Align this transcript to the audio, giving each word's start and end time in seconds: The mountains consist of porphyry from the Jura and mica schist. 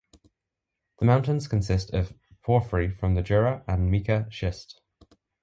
The 0.97 1.05
mountains 1.05 1.47
consist 1.47 1.93
of 1.93 2.11
porphyry 2.41 2.89
from 2.89 3.13
the 3.13 3.21
Jura 3.21 3.63
and 3.67 3.91
mica 3.91 4.25
schist. 4.31 4.81